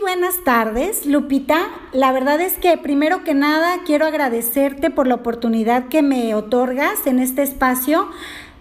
buenas 0.00 0.42
tardes, 0.44 1.06
Lupita. 1.06 1.68
La 1.92 2.12
verdad 2.12 2.40
es 2.40 2.54
que 2.54 2.76
primero 2.78 3.22
que 3.22 3.34
nada 3.34 3.80
quiero 3.84 4.06
agradecerte 4.06 4.90
por 4.90 5.06
la 5.06 5.16
oportunidad 5.16 5.88
que 5.88 6.02
me 6.02 6.34
otorgas 6.34 7.06
en 7.06 7.18
este 7.18 7.42
espacio 7.42 8.10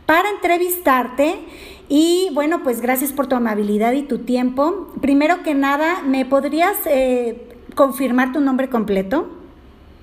para 0.06 0.30
entrevistarte 0.30 1.40
y 1.88 2.30
bueno, 2.34 2.62
pues 2.64 2.82
gracias 2.82 3.14
por 3.14 3.28
tu 3.28 3.36
amabilidad 3.36 3.94
y 3.94 4.04
tu 4.04 4.20
tiempo. 4.20 4.94
Primero 5.02 5.42
que 5.44 5.54
nada, 5.54 6.02
¿me 6.02 6.26
podrías 6.26 6.78
eh, 6.86 7.42
confirmar 7.74 8.34
tu 8.34 8.42
nombre 8.42 8.70
completo? 8.70 9.30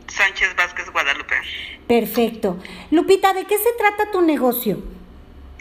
Sánchez 0.08 0.56
Vázquez 0.56 0.90
Guadalupe. 0.90 1.34
Perfecto. 1.86 2.58
Lupita, 2.90 3.34
¿de 3.34 3.44
qué 3.44 3.58
se 3.58 3.72
trata 3.78 4.10
tu 4.10 4.22
negocio? 4.22 4.78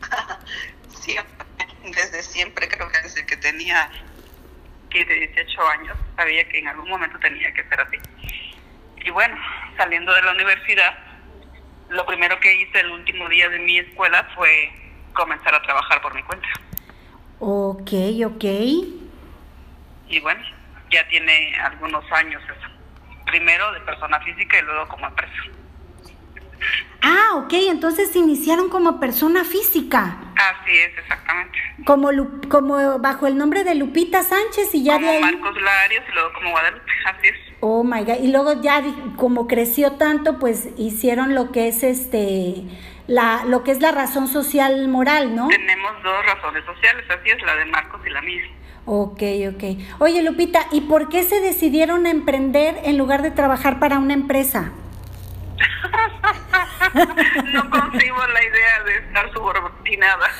desde 1.92 2.22
siempre, 2.22 2.68
creo 2.68 2.88
que 2.90 3.00
desde 3.00 3.26
que 3.26 3.36
tenía 3.36 3.90
15, 4.90 5.12
18 5.12 5.68
años, 5.68 5.96
sabía 6.16 6.48
que 6.48 6.58
en 6.58 6.68
algún 6.68 6.88
momento 6.88 7.18
tenía 7.18 7.52
que 7.52 7.64
ser 7.64 7.80
así. 7.80 7.96
Y 9.04 9.10
bueno, 9.10 9.36
saliendo 9.76 10.12
de 10.14 10.22
la 10.22 10.32
universidad, 10.32 10.98
lo 11.90 12.04
primero 12.06 12.38
que 12.40 12.54
hice 12.54 12.80
el 12.80 12.90
último 12.90 13.28
día 13.28 13.48
de 13.48 13.58
mi 13.58 13.78
escuela 13.78 14.28
fue 14.34 14.70
comenzar 15.14 15.54
a 15.54 15.62
trabajar 15.62 16.00
por 16.02 16.14
mi 16.14 16.22
cuenta. 16.22 16.48
Ok, 17.40 17.92
ok. 18.26 18.44
Y 20.08 20.20
bueno, 20.20 20.40
ya 20.90 21.06
tiene 21.08 21.54
algunos 21.60 22.04
años 22.12 22.42
eso. 22.44 22.68
Primero 23.26 23.72
de 23.72 23.80
persona 23.80 24.20
física 24.20 24.58
y 24.58 24.62
luego 24.62 24.88
como 24.88 25.06
empresa. 25.06 25.34
Ah, 27.02 27.34
ok, 27.36 27.52
entonces 27.52 28.14
iniciaron 28.16 28.68
como 28.68 28.98
persona 28.98 29.44
física. 29.44 30.16
Así 30.38 30.70
es, 30.70 30.96
exactamente. 30.96 31.58
Como, 31.84 32.10
como 32.48 32.98
bajo 33.00 33.26
el 33.26 33.36
nombre 33.36 33.64
de 33.64 33.74
Lupita 33.74 34.22
Sánchez 34.22 34.72
y 34.72 34.84
ya 34.84 34.94
como 34.94 35.06
de 35.06 35.16
ahí... 35.16 35.20
Marcos 35.20 35.60
Larios 35.60 36.04
y 36.08 36.14
luego 36.14 36.32
como 36.32 36.50
Guadalupe, 36.50 36.92
así 37.06 37.26
es. 37.26 37.36
Oh 37.60 37.82
my 37.82 38.04
God, 38.04 38.20
y 38.22 38.30
luego 38.30 38.62
ya 38.62 38.80
como 39.16 39.48
creció 39.48 39.92
tanto, 39.92 40.38
pues 40.38 40.68
hicieron 40.76 41.34
lo 41.34 41.50
que 41.50 41.66
es 41.66 41.82
este 41.82 42.62
la 43.08 43.44
lo 43.46 43.64
que 43.64 43.72
es 43.72 43.80
la 43.80 43.90
razón 43.90 44.28
social 44.28 44.86
moral, 44.86 45.34
¿no? 45.34 45.48
Tenemos 45.48 46.02
dos 46.04 46.26
razones 46.26 46.64
sociales, 46.64 47.04
así 47.08 47.30
es, 47.30 47.42
la 47.42 47.56
de 47.56 47.64
Marcos 47.64 48.00
y 48.06 48.10
la 48.10 48.22
mía. 48.22 48.42
Ok, 48.84 49.22
ok. 49.54 49.64
Oye, 49.98 50.22
Lupita, 50.22 50.66
¿y 50.70 50.82
por 50.82 51.08
qué 51.08 51.24
se 51.24 51.40
decidieron 51.40 52.06
a 52.06 52.10
emprender 52.10 52.78
en 52.84 52.96
lugar 52.96 53.22
de 53.22 53.32
trabajar 53.32 53.80
para 53.80 53.98
una 53.98 54.14
empresa? 54.14 54.70
no 57.52 57.70
concibo 57.70 58.26
la 58.26 58.44
idea 58.44 58.82
de 58.84 59.07
estar 59.18 59.32
subordinada. 59.32 60.30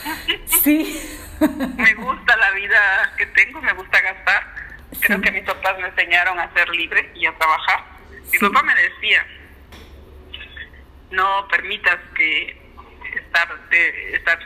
Sí. 0.47 1.19
me 1.77 1.95
gusta 1.95 2.37
la 2.37 2.51
vida 2.53 3.12
que 3.17 3.27
tengo, 3.27 3.61
me 3.61 3.73
gusta 3.73 4.01
gastar. 4.01 4.47
Creo 5.01 5.21
que 5.21 5.31
mis 5.31 5.45
papás 5.45 5.79
me 5.79 5.89
enseñaron 5.89 6.39
a 6.39 6.53
ser 6.55 6.69
libre 6.71 7.11
y 7.15 7.27
a 7.27 7.37
trabajar. 7.37 7.84
Mi 8.33 8.39
papá 8.39 8.62
me 8.62 8.75
decía, 8.75 9.27
no 11.11 11.47
permitas 11.49 11.99
que 12.15 12.61
estar, 13.15 13.49
estar, 14.12 14.38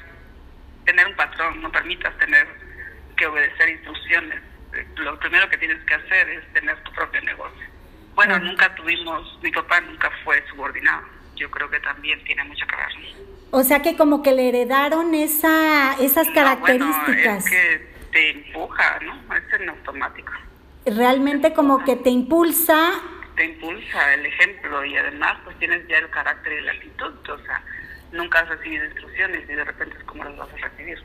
tener 0.85 1.07
un 1.07 1.17
patrón, 1.17 1.63
no 1.63 1.71
permitas 1.71 2.17
tener 2.19 2.47
que 3.17 3.27
obedecer 3.27 3.69
instrucciones. 3.71 4.41
Lo 4.97 5.19
primero 5.19 5.49
que 5.49 5.59
tienes 5.59 5.83
que 5.85 5.95
hacer 5.95 6.29
es 6.31 6.53
tener 6.53 6.77
tu 6.83 6.93
propio 6.93 7.21
negocio. 7.23 7.67
Bueno, 8.15 8.39
nunca 8.41 8.75
tuvimos, 8.75 9.39
mi 9.43 9.51
papá 9.51 9.81
nunca 9.81 10.11
fue 10.25 10.45
subordinado. 10.49 11.07
Yo 11.37 11.51
creo 11.51 11.71
que 11.71 11.81
también 11.81 12.23
tiene 12.25 12.45
mucho 12.45 12.67
que 12.67 12.77
ver. 12.77 13.32
O 13.55 13.63
sea 13.65 13.83
que 13.83 13.97
como 13.97 14.23
que 14.23 14.33
le 14.33 14.49
heredaron 14.49 15.15
esa, 15.15 15.93
esas 16.01 16.27
características. 16.31 17.45
es 17.45 17.51
que 17.51 17.93
te 18.11 18.31
empuja, 18.31 18.99
¿no? 19.01 19.37
Es 19.37 19.61
en 19.61 19.69
automático. 19.69 20.33
Realmente 20.87 21.53
como 21.53 21.85
que 21.85 21.97
te 21.97 22.09
impulsa. 22.09 22.93
Te 23.37 23.45
impulsa 23.45 24.15
el 24.15 24.25
ejemplo 24.25 24.83
y 24.87 24.97
además 24.97 25.37
pues 25.45 25.59
tienes 25.59 25.87
ya 25.87 25.99
el 25.99 26.09
carácter 26.09 26.61
y 26.61 26.63
la 26.63 26.73
actitud, 26.73 27.13
o 27.29 27.39
sea, 27.45 27.63
nunca 28.13 28.41
has 28.41 28.49
recibido 28.49 28.87
instrucciones 28.87 29.43
y 29.49 29.53
de 29.53 29.65
repente 29.65 29.99
es 29.99 30.05
como 30.05 30.25
las 30.25 30.37
vas 30.39 30.49
a 30.55 30.69
recibir. 30.69 31.03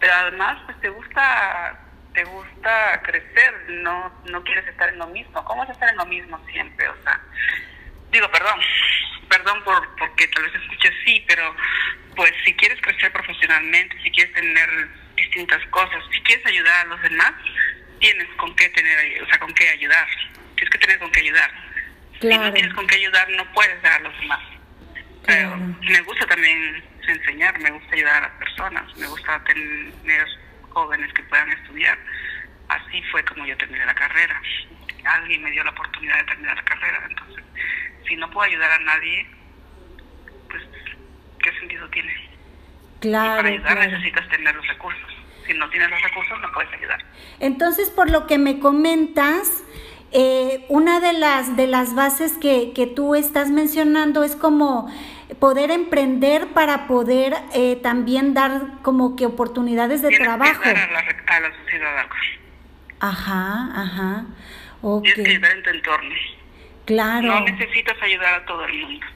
Pero 0.00 0.12
además 0.12 0.58
pues 0.66 0.78
te 0.82 0.90
gusta 0.90 1.80
te 2.12 2.24
gusta 2.24 3.00
crecer, 3.04 3.54
no 3.68 4.12
no 4.30 4.44
quieres 4.44 4.68
estar 4.68 4.90
en 4.90 4.98
lo 4.98 5.06
mismo. 5.06 5.42
¿Cómo 5.46 5.64
es 5.64 5.70
estar 5.70 5.88
en 5.88 5.96
lo 5.96 6.04
mismo 6.04 6.38
siempre? 6.52 6.88
O 6.90 7.02
sea, 7.04 7.20
digo, 8.10 8.30
perdón, 8.30 8.60
perdón 9.28 9.62
por 9.64 9.96
porque 9.96 10.26
tal 10.28 10.44
vez 10.44 10.54
escuches 10.54 10.94
sí, 11.04 11.24
pero 11.26 11.54
pues 12.16 12.32
si 12.44 12.54
quieres 12.54 12.80
crecer 12.82 13.12
profesionalmente, 13.12 13.96
si 14.02 14.10
quieres 14.10 14.32
tener 14.34 14.88
distintas 15.16 15.64
cosas, 15.68 16.02
si 16.12 16.20
quieres 16.22 16.44
ayudar 16.46 16.86
a 16.86 16.88
los 16.90 17.02
demás, 17.02 17.32
tienes 18.00 18.28
con 18.36 18.54
qué 18.56 18.68
tener, 18.70 19.22
o 19.22 19.26
sea, 19.26 19.38
con 19.38 19.52
qué 19.54 19.68
ayudar. 19.68 20.06
Tienes 20.54 20.70
que 20.70 20.78
tener 20.78 20.98
con 20.98 21.10
qué 21.12 21.20
ayudar. 21.20 21.50
Si 22.20 22.26
no 22.26 22.52
tienes 22.52 22.74
con 22.74 22.86
qué 22.86 22.96
ayudar, 22.96 23.28
no 23.30 23.52
puedes 23.52 23.80
dar 23.82 24.00
a 24.00 24.00
los 24.00 24.20
demás. 24.20 24.40
Pero 25.24 25.56
me 25.56 26.00
gusta 26.02 26.26
también 26.26 26.82
enseñar, 27.06 27.58
me 27.60 27.70
gusta 27.70 27.94
ayudar 27.94 28.16
a 28.16 28.28
las 28.28 28.38
personas, 28.38 28.96
me 28.96 29.06
gusta 29.06 29.42
tener 29.44 30.26
jóvenes 30.70 31.12
que 31.12 31.22
puedan 31.24 31.50
estudiar. 31.52 31.98
Así 32.68 33.02
fue 33.10 33.24
como 33.24 33.46
yo 33.46 33.56
terminé 33.56 33.84
la 33.84 33.94
carrera. 33.94 34.40
Alguien 35.04 35.42
me 35.42 35.50
dio 35.50 35.64
la 35.64 35.70
oportunidad 35.70 36.18
de 36.18 36.24
terminar 36.24 36.56
la 36.56 36.64
carrera. 36.64 37.06
Entonces, 37.08 37.44
si 38.10 38.16
no 38.16 38.28
puedo 38.30 38.50
ayudar 38.50 38.72
a 38.72 38.78
nadie, 38.80 39.26
pues, 40.50 40.62
¿qué 41.38 41.52
sentido 41.60 41.88
tiene? 41.88 42.12
Claro. 42.98 43.36
para 43.36 43.48
ayudar 43.48 43.78
necesitas 43.78 44.28
tener 44.28 44.54
los 44.54 44.66
recursos. 44.66 45.10
Si 45.46 45.54
no 45.54 45.70
tienes 45.70 45.88
los 45.88 46.02
recursos, 46.02 46.38
no 46.40 46.52
puedes 46.52 46.70
ayudar. 46.74 47.02
Entonces, 47.38 47.88
por 47.88 48.10
lo 48.10 48.26
que 48.26 48.36
me 48.36 48.58
comentas, 48.58 49.64
eh, 50.12 50.66
una 50.68 51.00
de 51.00 51.14
las, 51.14 51.56
de 51.56 51.66
las 51.66 51.94
bases 51.94 52.36
que, 52.36 52.72
que 52.74 52.86
tú 52.86 53.14
estás 53.14 53.50
mencionando 53.50 54.22
es 54.24 54.36
como 54.36 54.92
poder 55.38 55.70
emprender 55.70 56.48
para 56.48 56.88
poder 56.88 57.34
eh, 57.54 57.76
también 57.76 58.34
dar 58.34 58.82
como 58.82 59.16
que 59.16 59.24
oportunidades 59.24 60.02
de 60.02 60.08
Tienes 60.08 60.26
trabajo. 60.26 60.60
Que 60.60 60.74
dar 60.74 60.90
a, 60.90 60.92
la, 60.92 61.36
a 61.36 61.40
la 61.40 61.56
sociedad 61.62 61.98
algo. 61.98 62.14
Ajá, 62.98 63.70
ajá. 63.80 64.24
Okay. 64.82 65.14
Tienes 65.14 65.24
que 65.24 65.36
ayudar 65.36 65.56
en 65.56 65.62
tu 65.62 65.70
entorno. 65.70 66.14
Claro. 66.90 67.28
No 67.28 67.40
necesitas 67.42 67.96
ayudar 68.02 68.34
a 68.34 68.46
todo 68.46 68.64
el 68.64 68.74
mundo. 68.82 69.06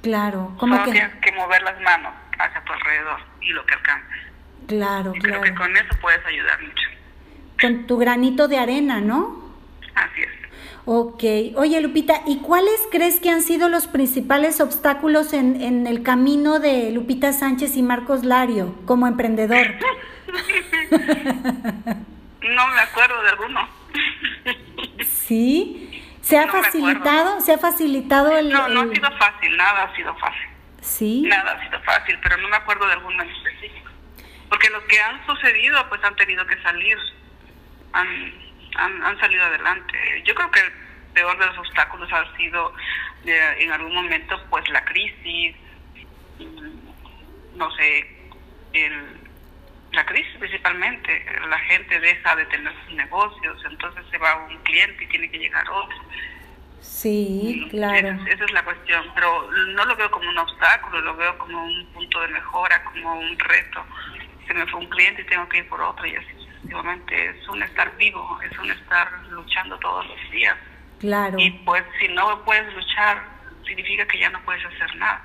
Claro. 0.00 0.54
Como 0.56 0.76
Solo 0.76 0.86
que... 0.86 0.92
tienes 0.92 1.14
que 1.16 1.32
mover 1.32 1.60
las 1.60 1.78
manos 1.82 2.14
hacia 2.38 2.64
tu 2.64 2.72
alrededor 2.72 3.20
y 3.42 3.48
lo 3.50 3.66
que 3.66 3.74
alcances. 3.74 4.18
Claro, 4.66 5.12
y 5.14 5.18
claro. 5.18 5.40
creo 5.42 5.42
que 5.42 5.54
con 5.54 5.76
eso 5.76 5.94
puedes 6.00 6.24
ayudar 6.24 6.62
mucho. 6.62 6.88
Con 7.60 7.86
tu 7.86 7.98
granito 7.98 8.48
de 8.48 8.58
arena, 8.58 9.02
¿no? 9.02 9.52
Así 9.94 10.22
es. 10.22 10.30
Ok. 10.86 11.22
Oye, 11.56 11.82
Lupita, 11.82 12.22
¿y 12.26 12.38
cuáles 12.38 12.80
crees 12.90 13.20
que 13.20 13.28
han 13.28 13.42
sido 13.42 13.68
los 13.68 13.88
principales 13.88 14.62
obstáculos 14.62 15.34
en, 15.34 15.60
en 15.60 15.86
el 15.86 16.02
camino 16.02 16.60
de 16.60 16.92
Lupita 16.92 17.34
Sánchez 17.34 17.76
y 17.76 17.82
Marcos 17.82 18.24
Lario 18.24 18.74
como 18.86 19.06
emprendedor? 19.06 19.58
no 22.40 22.66
me 22.68 22.80
acuerdo 22.80 23.22
de 23.22 23.28
alguno. 23.28 23.68
¿Sí? 25.04 25.91
¿Se 26.22 26.38
ha 26.38 26.46
No 26.46 26.52
facilitado? 26.52 27.40
¿Se 27.40 27.52
ha 27.52 27.58
facilitado 27.58 28.36
el...? 28.38 28.48
No, 28.48 28.68
no 28.68 28.82
el- 28.82 28.90
ha 28.90 28.94
sido 28.94 29.10
fácil, 29.18 29.56
nada 29.56 29.82
ha 29.84 29.94
sido 29.96 30.14
fácil. 30.16 30.48
¿Sí? 30.80 31.22
Nada 31.22 31.52
ha 31.52 31.64
sido 31.64 31.80
fácil, 31.82 32.18
pero 32.22 32.36
no 32.38 32.48
me 32.48 32.56
acuerdo 32.56 32.86
de 32.86 32.92
alguno 32.94 33.22
en 33.22 33.28
específico. 33.30 33.90
Porque 34.48 34.70
los 34.70 34.82
que 34.84 35.00
han 35.00 35.24
sucedido, 35.26 35.88
pues 35.88 36.02
han 36.04 36.16
tenido 36.16 36.46
que 36.46 36.60
salir, 36.62 36.96
han, 37.92 38.08
han, 38.76 39.02
han 39.04 39.18
salido 39.20 39.44
adelante. 39.44 40.22
Yo 40.24 40.34
creo 40.34 40.50
que 40.50 40.60
el 40.60 40.72
peor 41.14 41.38
de 41.38 41.46
los 41.46 41.58
obstáculos 41.58 42.12
ha 42.12 42.36
sido 42.36 42.72
eh, 43.24 43.56
en 43.60 43.72
algún 43.72 43.94
momento, 43.94 44.40
pues 44.50 44.68
la 44.70 44.84
crisis, 44.84 45.54
no 47.54 47.70
sé, 47.72 48.06
el, 48.72 49.20
la 49.92 50.04
crisis 50.06 50.34
principalmente. 50.38 51.24
La 51.48 51.58
gente 51.60 52.00
deja 52.00 52.34
de 52.36 52.44
tener 52.46 52.72
sus 52.84 52.94
negocios, 52.94 53.62
entonces 53.70 54.04
se 54.10 54.18
va 54.18 54.46
un 54.48 54.56
cliente 54.58 55.04
y 55.04 55.06
tiene 55.08 55.30
que 55.30 55.38
llegar 55.38 55.68
otro. 55.70 55.96
Sí, 56.80 57.66
claro. 57.70 57.96
Esa, 58.08 58.08
es- 58.28 58.34
esa 58.34 58.44
es 58.44 58.52
la 58.52 58.64
cuestión, 58.64 59.04
pero 59.14 59.50
no 59.74 59.84
lo 59.84 59.96
veo 59.96 60.10
como 60.10 60.28
un 60.28 60.38
obstáculo, 60.38 61.00
lo 61.00 61.16
veo 61.16 61.38
como 61.38 61.64
un 61.64 61.86
punto 61.92 62.20
de 62.20 62.28
mejora, 62.28 62.82
como 62.84 63.14
un 63.18 63.38
reto. 63.38 63.84
Se 64.46 64.54
me 64.54 64.66
fue 64.66 64.80
un 64.80 64.88
cliente 64.88 65.22
y 65.22 65.26
tengo 65.26 65.48
que 65.48 65.58
ir 65.58 65.68
por 65.68 65.80
otro 65.80 66.04
y 66.06 66.16
así 66.16 66.26
efectivamente, 66.56 67.26
es 67.30 67.48
un 67.48 67.62
estar 67.62 67.96
vivo, 67.96 68.38
es 68.48 68.58
un 68.58 68.70
estar 68.70 69.10
luchando 69.30 69.78
todos 69.78 70.06
los 70.06 70.30
días. 70.30 70.56
Claro. 71.00 71.36
Y 71.38 71.50
pues 71.64 71.84
si 72.00 72.08
no 72.08 72.44
puedes 72.44 72.72
luchar, 72.74 73.22
significa 73.66 74.06
que 74.06 74.18
ya 74.18 74.30
no 74.30 74.40
puedes 74.42 74.64
hacer 74.64 74.94
nada. 74.96 75.22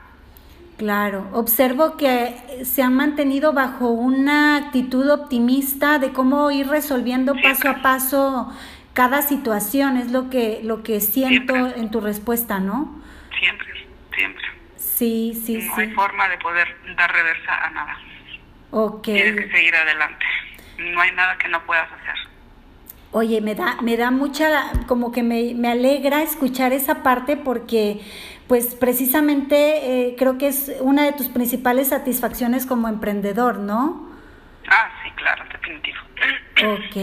Claro, 0.77 1.27
observo 1.33 1.97
que 1.97 2.63
se 2.63 2.83
han 2.83 2.93
mantenido 2.93 3.51
bajo 3.51 3.89
una 3.89 4.57
actitud 4.57 5.09
optimista 5.09 5.97
de 5.97 6.13
cómo 6.13 6.51
ir 6.51 6.67
resolviendo 6.67 7.33
paso 7.41 7.69
a 7.69 7.81
paso 7.81 8.53
cada 8.93 9.23
situación, 9.23 9.97
es 9.97 10.11
lo 10.11 10.29
que 10.29 10.59
lo 10.63 10.83
que 10.83 10.99
siento 10.99 11.55
en 11.55 11.89
tu 11.89 11.99
respuesta, 11.99 12.59
¿no? 12.59 13.01
Siempre, 13.39 13.87
siempre. 14.15 14.43
Sí, 14.75 15.33
sí, 15.33 15.61
sí. 15.61 15.67
No 15.67 15.75
hay 15.77 15.91
forma 15.93 16.29
de 16.29 16.37
poder 16.37 16.67
dar 16.95 17.11
reversa 17.11 17.65
a 17.65 17.69
nada. 17.71 17.97
Ok. 18.71 19.03
Tienes 19.03 19.35
que 19.35 19.51
seguir 19.51 19.75
adelante. 19.75 20.25
No 20.77 21.01
hay 21.01 21.11
nada 21.11 21.37
que 21.37 21.47
no 21.47 21.63
puedas 21.65 21.87
hacer. 21.91 22.15
Oye, 23.11 23.41
me 23.41 23.55
da, 23.55 23.77
me 23.81 23.95
da 23.95 24.11
mucha, 24.11 24.71
como 24.87 25.11
que 25.11 25.23
me, 25.23 25.53
me 25.55 25.69
alegra 25.69 26.21
escuchar 26.21 26.73
esa 26.73 27.03
parte 27.03 27.37
porque 27.37 28.01
pues 28.47 28.75
precisamente 28.75 30.07
eh, 30.07 30.15
creo 30.17 30.37
que 30.37 30.47
es 30.47 30.71
una 30.81 31.05
de 31.05 31.13
tus 31.13 31.27
principales 31.27 31.89
satisfacciones 31.89 32.65
como 32.65 32.87
emprendedor, 32.87 33.59
¿no? 33.59 34.09
Ah, 34.69 34.89
sí, 35.03 35.11
claro, 35.11 35.45
definitivo. 35.51 35.97
Ok. 36.65 36.95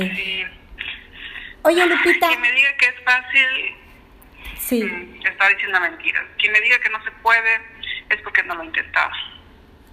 Oye, 1.63 1.87
Lupita. 1.87 2.29
Quien 2.29 2.41
me 2.41 2.53
diga 2.53 2.69
que 2.79 2.87
es 2.87 3.05
fácil, 3.05 3.77
sí. 4.59 4.85
Mm, 4.85 5.27
está 5.27 5.49
diciendo 5.49 5.81
mentiras. 5.81 6.25
Quien 6.39 6.53
me 6.53 6.61
diga 6.61 6.79
que 6.81 6.91
no 6.91 7.03
se 7.03 7.11
puede, 7.23 7.61
es 8.11 8.21
porque 8.23 8.43
no 8.43 8.55
lo 8.55 8.63
ha 8.63 8.65
intentado. 8.67 9.11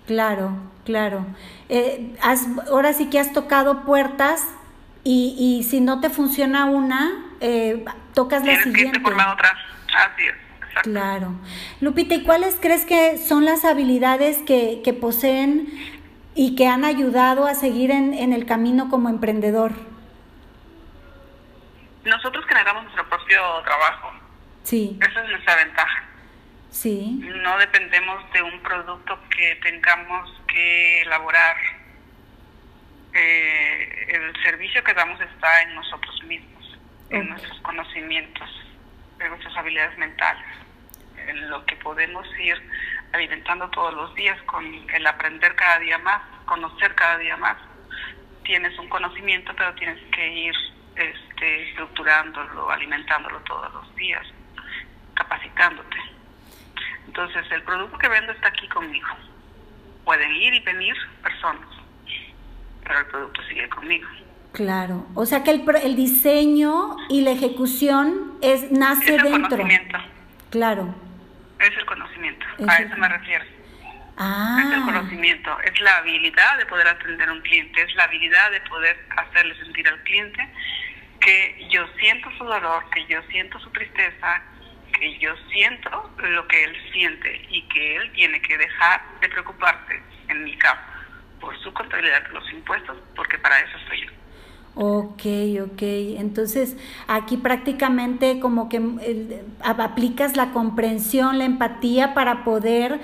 Claro, 0.08 0.58
claro. 0.86 1.26
Eh, 1.70 2.14
has, 2.22 2.48
ahora 2.70 2.92
sí 2.92 3.10
que 3.10 3.20
has 3.20 3.32
tocado 3.32 3.86
puertas 3.86 4.46
y, 5.04 5.36
y 5.38 5.64
si 5.64 5.82
no 5.82 6.00
te 6.00 6.10
funciona 6.10 6.66
una, 6.66 7.12
eh, 7.40 7.84
tocas 8.14 8.46
la 8.46 8.62
siguiente. 8.62 9.02
Que 9.02 9.10
otra. 9.10 9.58
Así 9.96 10.24
es. 10.24 10.36
Claro. 10.84 11.34
Lupita, 11.82 12.16
¿y 12.16 12.24
cuáles 12.24 12.58
crees 12.62 12.86
que 12.86 13.18
son 13.18 13.46
las 13.46 13.66
habilidades 13.66 14.38
que, 14.40 14.82
que 14.84 14.94
poseen 14.94 15.68
y 16.34 16.56
que 16.56 16.68
han 16.68 16.86
ayudado 16.86 17.46
a 17.46 17.56
seguir 17.56 17.92
en, 17.92 18.14
en, 18.14 18.32
el 18.32 18.46
camino 18.46 18.90
como 18.90 19.10
emprendedor? 19.10 19.74
Nosotros 22.06 22.46
generamos 22.48 22.84
nuestro 22.84 23.08
propio 23.10 23.42
trabajo. 23.64 24.14
Sí. 24.64 24.98
Esa 25.02 25.24
es 25.24 25.30
nuestra 25.30 25.56
ventaja. 25.58 26.04
Sí. 26.70 27.20
No 27.44 27.58
dependemos 27.58 28.24
de 28.32 28.42
un 28.42 28.60
producto 28.62 29.20
que 29.36 29.60
tengamos 29.62 30.30
que 30.48 31.02
elaborar. 31.02 31.58
Eh, 33.14 34.08
el 34.10 34.44
servicio 34.44 34.84
que 34.84 34.94
damos 34.94 35.20
está 35.20 35.62
en 35.64 35.76
nosotros 35.76 36.24
mismos, 36.24 36.80
en 37.10 37.30
nuestros 37.30 37.60
conocimientos, 37.62 38.50
en 39.20 39.30
nuestras 39.30 39.56
habilidades 39.58 39.98
mentales 39.98 40.46
en 41.28 41.50
lo 41.50 41.66
que 41.66 41.76
podemos 41.78 42.28
ir 42.40 42.62
alimentando 43.14 43.70
todos 43.70 43.94
los 43.94 44.16
días 44.16 44.42
con 44.44 44.66
el 44.66 45.08
aprender 45.08 45.56
cada 45.56 45.80
día 45.80 45.98
más, 46.00 46.22
conocer 46.46 46.96
cada 46.96 47.18
día 47.18 47.38
más. 47.38 47.58
Tienes 48.44 48.78
un 48.80 48.90
conocimiento, 48.90 49.54
pero 49.56 49.74
tienes 49.76 50.00
que 50.12 50.28
ir 50.28 50.56
este, 50.96 51.70
estructurándolo, 51.70 52.70
alimentándolo 52.70 53.40
todos 53.42 53.72
los 53.74 53.96
días, 53.96 54.26
capacitándote. 55.14 55.98
Entonces, 57.06 57.46
el 57.52 57.64
producto 57.64 57.98
que 57.98 58.10
vendo 58.10 58.32
está 58.32 58.48
aquí 58.48 58.68
conmigo. 58.68 59.10
Pueden 60.06 60.32
ir 60.36 60.54
y 60.54 60.60
venir 60.62 60.96
personas, 61.22 61.68
pero 62.92 63.00
el 63.00 63.06
producto 63.06 63.42
sigue 63.48 63.70
conmigo. 63.70 64.08
Claro, 64.52 65.08
o 65.16 65.26
sea 65.26 65.44
que 65.46 65.52
el, 65.52 65.64
el 65.82 65.96
diseño 65.96 66.98
y 67.08 67.22
la 67.22 67.32
ejecución 67.32 68.34
es 68.42 68.70
nace 68.70 69.16
es 69.16 69.24
el 69.24 69.32
dentro. 69.32 69.50
Conocimiento. 69.50 69.98
Claro. 70.50 70.94
Es 71.60 71.78
el 71.78 71.86
conocimiento, 71.86 72.46
a 72.68 72.78
eso 72.80 72.98
me 72.98 73.08
refiero. 73.08 73.46
Ah. 74.18 74.58
Es 74.60 74.74
el 74.74 74.82
conocimiento, 74.84 75.58
es 75.62 75.80
la 75.80 75.98
habilidad 75.98 76.58
de 76.58 76.66
poder 76.66 76.88
atender 76.90 77.30
a 77.30 77.32
un 77.32 77.40
cliente, 77.42 77.82
es 77.82 77.96
la 77.96 78.04
habilidad 78.04 78.52
de 78.52 78.60
poder 78.62 79.00
hacerle 79.16 79.56
sentir 79.56 79.88
al 79.88 80.04
cliente 80.04 80.46
que 81.22 81.68
yo 81.72 81.88
siento 81.98 82.30
su 82.38 82.44
dolor, 82.44 82.84
que 82.94 83.06
yo 83.06 83.22
siento 83.30 83.58
su 83.60 83.70
tristeza, 83.70 84.42
que 84.92 85.18
yo 85.20 85.34
siento 85.50 86.14
lo 86.18 86.46
que 86.50 86.62
él 86.66 86.76
siente 86.92 87.48
y 87.50 87.62
que 87.70 87.96
él 87.96 88.12
tiene 88.12 88.42
que 88.42 88.58
dejar 88.58 89.02
de 89.22 89.30
preocuparse, 89.30 90.02
en 90.28 90.44
mi 90.44 90.58
caso, 90.58 90.91
contabilidad 91.92 92.24
de 92.28 92.34
los 92.34 92.52
impuestos, 92.52 92.98
porque 93.16 93.38
para 93.38 93.60
eso 93.60 93.78
estoy 93.78 94.02
yo. 94.02 94.12
Ok, 94.74 95.24
ok. 95.72 95.82
Entonces, 96.20 96.78
aquí 97.08 97.38
prácticamente 97.38 98.40
como 98.40 98.70
que 98.70 98.82
eh, 99.02 99.44
aplicas 99.64 100.38
la 100.38 100.52
comprensión, 100.52 101.38
la 101.38 101.46
empatía 101.46 102.14
para 102.14 102.44
poder 102.44 103.00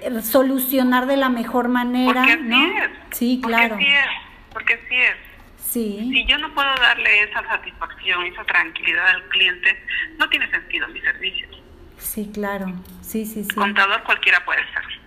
eh, 0.00 0.22
solucionar 0.22 1.06
de 1.06 1.16
la 1.16 1.28
mejor 1.28 1.68
manera, 1.68 2.22
porque 2.22 2.36
¿no? 2.38 2.66
Es. 2.66 2.90
Sí, 3.12 3.40
claro. 3.42 3.76
Porque 3.76 3.84
sí 3.84 3.92
es, 3.92 4.52
porque 4.52 4.80
sí 4.88 4.96
es. 4.96 5.16
Sí. 5.58 6.10
Si 6.12 6.26
yo 6.26 6.36
no 6.38 6.52
puedo 6.52 6.68
darle 6.74 7.22
esa 7.22 7.42
satisfacción, 7.46 8.26
esa 8.26 8.44
tranquilidad 8.44 9.06
al 9.08 9.22
cliente, 9.28 9.78
no 10.18 10.28
tiene 10.28 10.50
sentido 10.50 10.86
mi 10.88 11.00
servicio. 11.00 11.48
Sí, 11.98 12.30
claro. 12.34 12.66
Sí, 13.00 13.24
sí, 13.24 13.44
sí. 13.44 13.54
Contador 13.54 14.02
cualquiera 14.02 14.44
puede 14.44 14.60
ser 14.72 15.01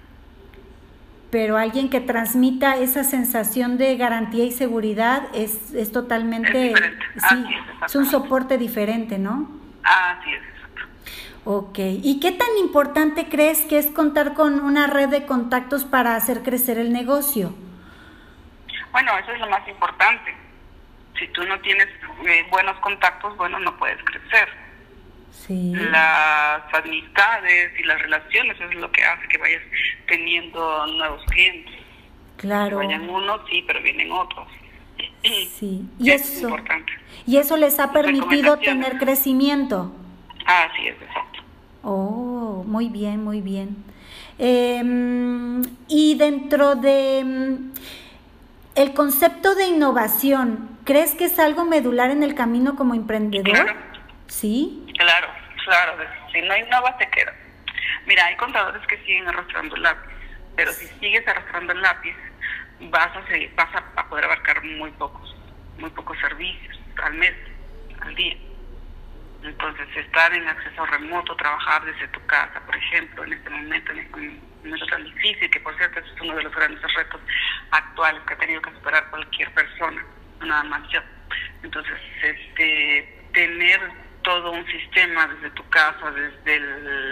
pero 1.35 1.57
alguien 1.57 1.89
que 1.89 1.99
transmita 1.99 2.77
esa 2.77 3.03
sensación 3.03 3.77
de 3.77 3.97
garantía 3.97 4.45
y 4.45 4.53
seguridad 4.53 5.23
es, 5.33 5.73
es 5.73 5.91
totalmente, 5.91 6.71
es 6.71 6.79
sí, 7.27 7.45
es, 7.49 7.87
es, 7.87 7.95
un 7.97 8.05
soporte 8.05 8.57
diferente, 8.57 9.17
¿no? 9.17 9.51
Así 9.83 10.31
es. 10.31 10.41
Ok, 11.43 11.77
¿y 11.77 12.21
qué 12.21 12.31
tan 12.31 12.47
importante 12.57 13.27
crees 13.27 13.65
que 13.65 13.77
es 13.79 13.87
contar 13.87 14.33
con 14.33 14.61
una 14.61 14.87
red 14.87 15.09
de 15.09 15.25
contactos 15.25 15.83
para 15.83 16.15
hacer 16.15 16.41
crecer 16.41 16.77
el 16.77 16.93
negocio? 16.93 17.53
Bueno, 18.93 19.11
eso 19.17 19.33
es 19.33 19.39
lo 19.41 19.49
más 19.49 19.67
importante. 19.67 20.33
Si 21.19 21.27
tú 21.33 21.43
no 21.43 21.59
tienes 21.59 21.89
eh, 22.27 22.47
buenos 22.49 22.79
contactos, 22.79 23.35
bueno, 23.35 23.59
no 23.59 23.75
puedes 23.77 24.01
crecer. 24.05 24.47
Sí. 25.45 25.73
Las 25.75 26.61
amistades 26.73 27.79
y 27.79 27.83
las 27.83 28.01
relaciones 28.01 28.59
es 28.59 28.75
lo 28.75 28.91
que 28.91 29.03
hace 29.03 29.27
que 29.27 29.37
vayas 29.37 29.61
teniendo 30.07 30.87
nuevos 30.87 31.23
clientes. 31.25 31.73
Claro. 32.37 32.77
Vayan 32.77 33.09
unos, 33.09 33.41
sí, 33.49 33.63
pero 33.67 33.81
vienen 33.81 34.11
otros. 34.11 34.47
Sí, 35.23 35.87
y 35.99 36.11
es 36.11 36.37
eso, 36.37 36.49
importante. 36.49 36.91
y 37.25 37.37
eso 37.37 37.57
les 37.57 37.79
ha 37.79 37.91
permitido 37.91 38.57
tener 38.57 38.97
crecimiento. 38.97 39.93
Ah, 40.45 40.67
sí, 40.75 40.87
es 40.87 40.95
exacto. 41.01 41.41
Oh, 41.83 42.63
muy 42.65 42.89
bien, 42.89 43.23
muy 43.23 43.41
bien. 43.41 43.75
Eh, 44.39 44.81
y 45.87 46.15
dentro 46.15 46.75
de 46.75 47.57
el 48.75 48.93
concepto 48.93 49.55
de 49.55 49.67
innovación, 49.67 50.69
¿crees 50.83 51.15
que 51.15 51.25
es 51.25 51.39
algo 51.39 51.65
medular 51.65 52.11
en 52.11 52.23
el 52.23 52.35
camino 52.35 52.75
como 52.75 52.93
emprendedor? 52.93 53.53
Claro. 53.53 53.79
Sí. 54.27 54.84
Claro, 54.97 55.27
claro. 55.63 55.97
Si 56.31 56.41
no 56.41 56.55
innovas, 56.55 56.97
te 56.97 57.09
quedas. 57.09 57.35
Mira, 58.05 58.25
hay 58.25 58.35
contadores 58.35 58.85
que 58.87 58.97
siguen 58.99 59.27
arrastrando 59.27 59.75
el 59.75 59.81
lápiz, 59.81 60.11
pero 60.55 60.71
si 60.71 60.87
sigues 60.99 61.27
arrastrando 61.27 61.73
el 61.73 61.81
lápiz, 61.81 62.15
vas 62.79 63.15
a, 63.15 63.25
seguir, 63.27 63.51
vas 63.55 63.69
a, 63.73 64.09
poder 64.09 64.25
abarcar 64.25 64.63
muy 64.63 64.91
pocos, 64.91 65.35
muy 65.77 65.89
pocos 65.89 66.17
servicios 66.19 66.79
al 67.03 67.13
mes, 67.15 67.33
al 68.01 68.15
día. 68.15 68.37
Entonces, 69.43 69.87
estar 69.95 70.33
en 70.33 70.47
acceso 70.47 70.85
remoto, 70.85 71.35
trabajar 71.35 71.83
desde 71.85 72.07
tu 72.09 72.25
casa, 72.25 72.59
por 72.65 72.75
ejemplo, 72.75 73.23
en 73.25 73.33
este 73.33 73.49
momento, 73.49 73.91
en 73.91 73.99
este 73.99 74.17
momento 74.63 74.85
tan 74.87 75.03
difícil, 75.03 75.49
que 75.49 75.59
por 75.59 75.75
cierto 75.77 75.99
es 75.99 76.21
uno 76.21 76.35
de 76.35 76.43
los 76.43 76.55
grandes 76.55 76.93
retos 76.95 77.21
actuales 77.71 78.21
que 78.27 78.33
ha 78.33 78.37
tenido 78.37 78.61
que 78.61 78.71
superar 78.71 79.09
cualquier 79.09 79.51
persona, 79.53 80.03
nada 80.41 80.63
más 80.63 80.81
yo. 80.89 80.99
Entonces, 81.63 81.95
este, 82.23 83.23
tener 83.33 84.04
todo 84.25 84.51
un 84.51 84.65
sistema 84.65 85.27
desde 85.27 85.51
tu 85.51 85.63
casa, 85.69 86.11
desde 86.11 86.59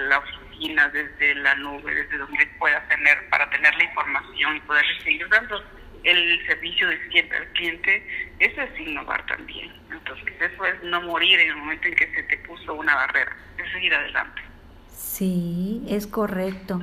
la 0.10 0.18
oficina, 0.18 0.90
desde 0.90 1.36
la 1.36 1.56
nube, 1.56 1.94
desde 1.94 2.18
donde 2.18 2.46
puedas 2.58 2.86
tener, 2.90 3.30
para 3.30 3.50
tener 3.52 3.74
la 3.76 3.84
información 3.84 4.58
y 4.58 4.60
poder 4.62 4.86
seguir 5.04 5.30
dando 5.30 5.64
el 6.04 6.46
servicio 6.48 6.90
de 6.90 7.10
siempre 7.10 7.38
al 7.38 7.48
cliente, 7.54 8.36
eso 8.40 8.62
es 8.62 8.80
innovar 8.80 9.26
también. 9.28 9.72
Entonces, 9.92 10.34
eso 10.42 10.66
es 10.66 10.84
no 10.84 11.02
morir 11.04 11.40
en 11.40 11.50
el 11.52 11.56
momento 11.56 11.88
en 11.88 11.96
que 11.96 12.14
se 12.14 12.24
te 12.24 12.38
puso 12.40 12.74
una 12.74 12.96
barrera, 12.96 13.32
es 13.58 13.72
seguir 13.72 13.94
adelante. 13.94 14.42
Sí, 14.90 15.84
es 15.88 16.08
correcto. 16.08 16.82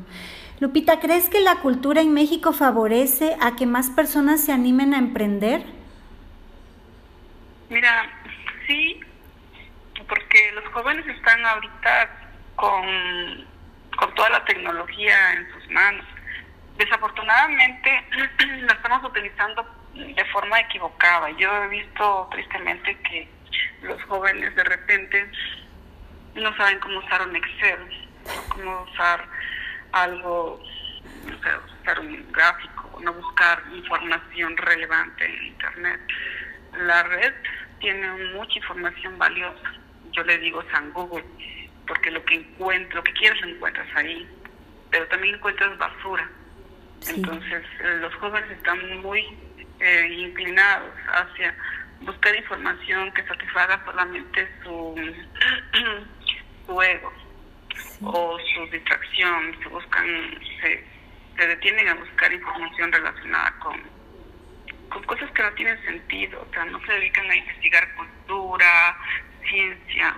Lupita, 0.61 1.01
¿crees 1.01 1.29
que 1.29 1.41
la 1.41 1.57
cultura 1.57 2.01
en 2.03 2.15
México 2.15 2.53
favorece 2.53 3.37
a 3.41 3.57
que 3.57 3.67
más 3.67 3.91
personas 3.91 4.45
se 4.45 4.53
animen 4.53 4.95
a 4.95 4.99
emprender? 4.99 5.65
Mira, 7.69 8.11
sí, 8.67 9.01
porque 10.11 10.53
los 10.53 10.67
jóvenes 10.73 11.07
están 11.07 11.47
ahorita 11.47 12.11
con, 12.57 13.47
con 13.97 14.15
toda 14.17 14.29
la 14.31 14.45
tecnología 14.45 15.33
en 15.35 15.53
sus 15.53 15.71
manos. 15.71 16.05
Desafortunadamente 16.77 18.05
la 18.67 18.73
estamos 18.73 19.05
utilizando 19.05 19.65
de 19.95 20.25
forma 20.27 20.59
equivocada. 20.61 21.31
Yo 21.39 21.51
he 21.63 21.69
visto 21.69 22.29
tristemente 22.33 22.99
que 23.03 23.29
los 23.83 24.03
jóvenes 24.05 24.55
de 24.57 24.65
repente 24.65 25.31
no 26.35 26.55
saben 26.57 26.81
cómo 26.81 26.99
usar 26.99 27.23
un 27.23 27.37
Excel, 27.37 28.09
cómo 28.49 28.83
usar 28.83 29.25
algo, 29.93 30.61
no 31.25 31.39
sé, 31.41 31.49
usar 31.83 32.01
un 32.01 32.33
gráfico, 32.33 32.99
no 33.01 33.13
buscar 33.13 33.63
información 33.73 34.57
relevante 34.57 35.25
en 35.25 35.45
Internet. 35.47 36.01
La 36.79 37.05
red 37.05 37.35
tiene 37.79 38.09
mucha 38.35 38.59
información 38.59 39.17
valiosa. 39.17 39.80
Yo 40.13 40.23
le 40.25 40.39
digo 40.39 40.63
San 40.71 40.93
Google, 40.93 41.25
porque 41.87 42.11
lo 42.11 42.25
que 42.25 42.35
encuentro, 42.35 42.97
lo 42.97 43.05
que 43.05 43.13
quieres 43.13 43.41
lo 43.43 43.49
encuentras 43.49 43.89
ahí, 43.97 44.29
pero 44.91 45.07
también 45.09 45.35
encuentras 45.37 45.77
basura. 45.79 46.29
Entonces, 47.09 47.65
los 48.01 48.15
jóvenes 48.17 48.51
están 48.51 49.01
muy 49.01 49.25
eh, 49.81 50.09
inclinados 50.19 50.93
hacia 51.09 51.55
buscar 52.03 52.35
información 52.35 53.13
que 53.13 53.23
satisfaga 53.25 53.83
solamente 53.85 54.49
su, 54.63 54.95
su 56.67 56.83
ego 56.83 57.13
o 58.03 58.39
su 58.55 58.67
distracción, 58.71 59.57
se 59.63 59.69
buscan, 59.69 60.07
se, 60.61 60.85
se 61.37 61.47
detienen 61.47 61.89
a 61.89 61.95
buscar 61.95 62.33
información 62.33 62.93
relacionada 62.93 63.53
con, 63.59 63.81
con 64.89 65.03
cosas 65.05 65.31
que 65.33 65.43
no 65.43 65.53
tienen 65.53 65.83
sentido, 65.83 66.47
o 66.49 66.53
sea, 66.53 66.65
no 66.67 66.81
se 66.85 66.93
dedican 66.93 67.31
a 67.31 67.37
investigar 67.37 67.95
cultura, 67.95 68.97
ciencia. 69.49 70.17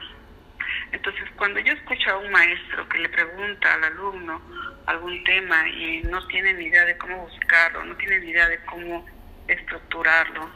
Entonces, 0.92 1.24
cuando 1.36 1.60
yo 1.60 1.72
escucho 1.72 2.10
a 2.10 2.18
un 2.18 2.30
maestro 2.30 2.88
que 2.88 2.98
le 2.98 3.08
pregunta 3.08 3.74
al 3.74 3.84
alumno 3.84 4.40
algún 4.86 5.22
tema 5.24 5.68
y 5.68 6.02
no 6.02 6.26
tiene 6.26 6.54
ni 6.54 6.66
idea 6.66 6.84
de 6.84 6.96
cómo 6.98 7.26
buscarlo, 7.26 7.84
no 7.84 7.96
tiene 7.96 8.20
ni 8.20 8.30
idea 8.30 8.48
de 8.48 8.58
cómo 8.64 9.06
estructurarlo, 9.48 10.50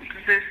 entonces 0.00 0.42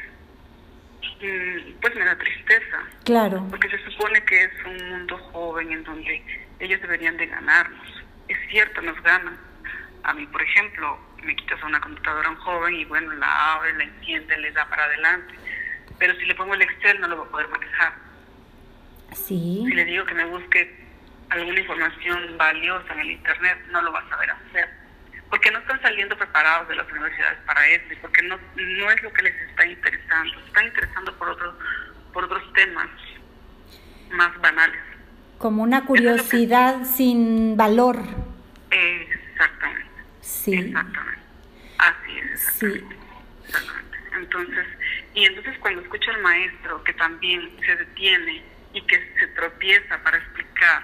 Mm, 1.21 1.73
pues 1.81 1.95
me 1.95 2.05
da 2.05 2.17
tristeza. 2.17 2.83
Claro. 3.03 3.45
Porque 3.49 3.69
se 3.69 3.91
supone 3.91 4.23
que 4.23 4.43
es 4.43 4.51
un 4.65 4.89
mundo 4.89 5.17
joven 5.31 5.71
en 5.71 5.83
donde 5.83 6.23
ellos 6.59 6.81
deberían 6.81 7.17
de 7.17 7.27
ganarnos. 7.27 8.03
Es 8.27 8.37
cierto, 8.49 8.81
nos 8.81 9.01
ganan. 9.03 9.37
A 10.03 10.13
mí, 10.13 10.25
por 10.27 10.41
ejemplo, 10.41 10.97
me 11.23 11.35
quitas 11.35 11.61
a 11.61 11.65
una 11.65 11.81
computadora 11.81 12.29
a 12.29 12.31
un 12.31 12.37
joven 12.37 12.75
y 12.75 12.85
bueno, 12.85 13.11
la 13.13 13.53
abre, 13.53 13.73
la 13.73 13.83
enciende, 13.83 14.37
le 14.37 14.51
da 14.51 14.65
para 14.69 14.85
adelante. 14.85 15.35
Pero 15.99 16.15
si 16.15 16.25
le 16.25 16.35
pongo 16.35 16.53
el 16.53 16.61
Excel 16.61 16.99
no 17.01 17.07
lo 17.07 17.17
va 17.17 17.23
a 17.25 17.29
poder 17.29 17.47
manejar. 17.49 17.93
Sí. 19.13 19.63
Si 19.67 19.73
le 19.73 19.85
digo 19.85 20.05
que 20.05 20.13
me 20.13 20.25
busque 20.25 20.75
alguna 21.29 21.59
información 21.59 22.37
valiosa 22.37 22.93
en 22.93 22.99
el 23.01 23.11
Internet, 23.11 23.59
no 23.71 23.81
lo 23.81 23.91
va 23.91 23.99
a 23.99 24.09
saber 24.09 24.31
hacer 24.31 24.79
porque 25.29 25.51
no 25.51 25.59
están 25.59 25.81
saliendo 25.81 26.17
preparados 26.17 26.67
de 26.67 26.75
las 26.75 26.91
universidades 26.91 27.37
para 27.45 27.67
eso 27.67 27.85
porque 28.01 28.23
no, 28.23 28.37
no 28.55 28.91
es 28.91 29.03
lo 29.03 29.13
que 29.13 29.23
les 29.23 29.35
está 29.49 29.65
interesando, 29.65 30.39
se 30.39 30.47
están 30.47 30.65
interesando 30.65 31.17
por, 31.17 31.29
otros 31.29 31.55
por 32.13 32.23
otros 32.25 32.53
temas 32.53 32.87
más 34.11 34.41
banales. 34.41 34.81
Como 35.37 35.63
una 35.63 35.85
curiosidad 35.85 36.83
sin 36.83 37.55
valor. 37.55 37.99
Exactamente. 38.71 39.89
Sí. 40.21 40.55
Exactamente. 40.55 41.21
Así 41.77 42.17
es. 42.17 42.63
Exactamente. 42.63 43.97
Entonces, 44.15 44.65
y 45.19 45.25
entonces 45.25 45.57
cuando 45.59 45.81
escucho 45.81 46.11
al 46.11 46.21
maestro 46.21 46.81
que 46.85 46.93
también 46.93 47.51
se 47.65 47.75
detiene 47.75 48.41
y 48.73 48.81
que 48.83 48.95
se 49.19 49.27
tropieza 49.35 50.01
para 50.01 50.17
explicar 50.17 50.83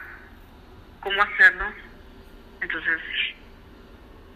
cómo 0.99 1.21
hacerlo, 1.21 1.65
entonces 2.59 2.99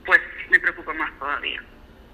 pues 0.05 0.21
me 0.49 0.59
preocupa 0.59 0.93
más 0.93 1.11
todavía, 1.19 1.61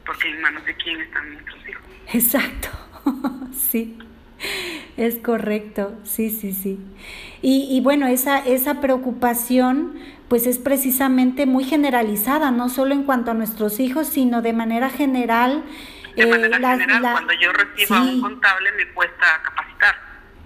porque 0.04 0.30
en 0.30 0.42
manos 0.42 0.66
de 0.66 0.74
quién 0.76 1.00
están 1.00 1.32
nuestros 1.34 1.70
hijos. 1.70 1.84
Exacto, 2.12 2.70
sí. 3.54 4.00
Es 4.98 5.20
correcto, 5.20 5.98
sí, 6.04 6.30
sí, 6.30 6.54
sí. 6.54 6.80
Y, 7.42 7.68
y, 7.70 7.82
bueno, 7.82 8.08
esa, 8.08 8.40
esa 8.40 8.82
preocupación 8.82 10.00
pues 10.28 10.48
es 10.48 10.58
precisamente 10.58 11.46
muy 11.46 11.64
generalizada, 11.64 12.52
no 12.52 12.70
solo 12.70 12.94
en 12.94 13.04
cuanto 13.04 13.32
a 13.32 13.34
nuestros 13.34 13.80
hijos, 13.80 14.08
sino 14.08 14.42
de 14.42 14.54
manera 14.54 14.90
general. 14.90 15.64
De 16.16 16.26
manera 16.26 16.58
eh, 16.58 16.80
general, 16.80 17.12
cuando 17.14 17.34
yo 17.34 17.52
recibo 17.52 17.96
a 17.96 18.02
un 18.02 18.22
contable 18.22 18.72
me 18.74 18.88
cuesta 18.90 19.42
capacitar. 19.44 19.96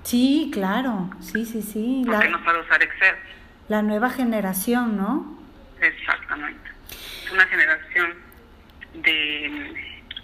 Sí, 0.03 0.49
claro, 0.53 1.09
sí, 1.19 1.45
sí, 1.45 1.61
sí. 1.61 2.03
Porque 2.05 2.29
no 2.29 2.43
sabe 2.43 2.61
usar 2.61 2.81
Excel. 2.81 3.15
La 3.67 3.81
nueva 3.81 4.09
generación, 4.09 4.97
¿no? 4.97 5.39
Exactamente 5.79 6.69
una 7.31 7.45
generación 7.47 8.15
de, 8.93 9.73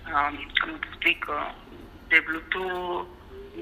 um, 0.06 0.38
¿cómo 0.62 0.80
te 0.80 0.88
explico? 0.88 1.34
De 2.10 2.20
Bluetooth, 2.22 3.08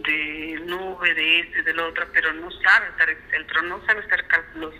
de 0.05 0.61
nube, 0.65 1.13
de 1.13 1.39
este, 1.39 1.63
del 1.63 1.79
otro, 1.79 2.05
pero 2.13 2.33
no 2.33 2.49
sabe 2.51 2.87
estar 2.87 3.09
Excel, 3.09 3.45
pero 3.47 3.61
no 3.63 3.85
sabe 3.85 3.99
hacer 4.01 4.27
cálculos 4.27 4.73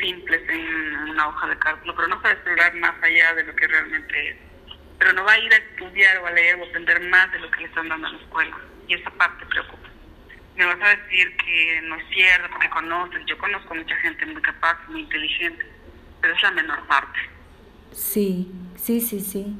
simples 0.00 0.42
en 0.48 1.10
una 1.10 1.28
hoja 1.28 1.48
de 1.48 1.58
cálculo, 1.58 1.94
pero 1.96 2.08
no 2.08 2.20
sabe 2.20 2.34
explorar 2.34 2.74
más 2.74 2.94
allá 3.02 3.34
de 3.34 3.44
lo 3.44 3.56
que 3.56 3.66
realmente 3.66 4.30
es. 4.30 4.36
Pero 4.98 5.12
no 5.12 5.24
va 5.24 5.32
a 5.32 5.38
ir 5.38 5.52
a 5.52 5.56
estudiar 5.56 6.18
o 6.18 6.26
a 6.26 6.30
leer 6.30 6.56
o 6.56 6.64
a 6.64 6.68
aprender 6.68 7.00
más 7.08 7.30
de 7.32 7.38
lo 7.40 7.50
que 7.50 7.60
le 7.60 7.66
están 7.66 7.88
dando 7.88 8.06
en 8.08 8.14
la 8.14 8.20
escuela. 8.20 8.56
Y 8.88 8.94
esa 8.94 9.10
parte 9.10 9.44
preocupa. 9.46 9.88
Me 10.56 10.64
vas 10.64 10.78
a 10.80 10.96
decir 10.96 11.36
que 11.36 11.80
no 11.82 11.96
es 11.96 12.04
cierto, 12.08 12.48
porque 12.50 12.70
conoces. 12.70 13.26
Yo 13.26 13.36
conozco 13.36 13.74
mucha 13.74 13.96
gente 13.96 14.24
muy 14.26 14.40
capaz, 14.40 14.78
muy 14.88 15.00
inteligente, 15.00 15.66
pero 16.20 16.34
es 16.34 16.42
la 16.42 16.50
menor 16.52 16.86
parte. 16.86 17.18
Sí, 17.92 18.50
sí, 18.76 19.00
sí, 19.00 19.20
sí. 19.20 19.58